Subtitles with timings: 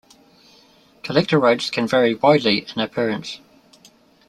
[1.03, 3.39] Collector roads can vary widely in appearance.